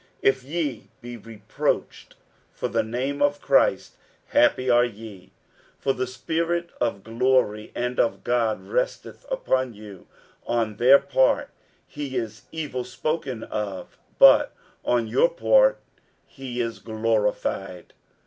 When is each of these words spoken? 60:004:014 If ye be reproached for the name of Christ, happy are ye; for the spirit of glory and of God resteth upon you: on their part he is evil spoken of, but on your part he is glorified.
60:004:014 0.01 0.09
If 0.35 0.43
ye 0.43 0.89
be 0.99 1.15
reproached 1.17 2.15
for 2.51 2.67
the 2.67 2.81
name 2.81 3.21
of 3.21 3.39
Christ, 3.39 3.97
happy 4.29 4.67
are 4.67 4.83
ye; 4.83 5.31
for 5.77 5.93
the 5.93 6.07
spirit 6.07 6.71
of 6.81 7.03
glory 7.03 7.71
and 7.75 7.99
of 7.99 8.23
God 8.23 8.63
resteth 8.67 9.27
upon 9.29 9.75
you: 9.75 10.07
on 10.47 10.77
their 10.77 10.97
part 10.97 11.51
he 11.85 12.17
is 12.17 12.47
evil 12.51 12.83
spoken 12.83 13.43
of, 13.43 13.99
but 14.17 14.55
on 14.83 15.05
your 15.05 15.29
part 15.29 15.77
he 16.25 16.59
is 16.59 16.79
glorified. 16.79 17.93